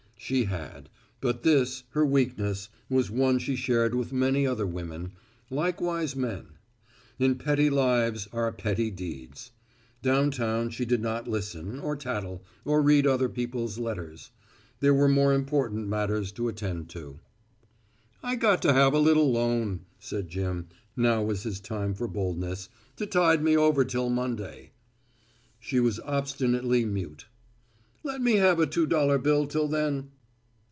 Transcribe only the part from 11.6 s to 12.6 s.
or tattle,